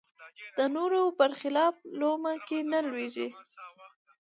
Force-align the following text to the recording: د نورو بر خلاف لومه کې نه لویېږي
د 0.57 0.59
نورو 0.75 1.01
بر 1.19 1.31
خلاف 1.41 1.75
لومه 1.99 2.33
کې 2.47 2.59
نه 2.71 2.79
لویېږي 2.87 3.27